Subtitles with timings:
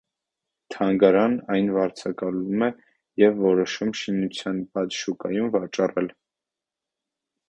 [0.75, 2.69] Թանգարանն այն վարձակալում է
[3.23, 6.09] և որոշվում շինությունը բաց շուկայում վաճառել։